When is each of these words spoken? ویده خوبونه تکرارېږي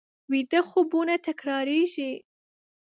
ویده 0.31 0.59
خوبونه 0.69 1.15
تکرارېږي 1.25 2.11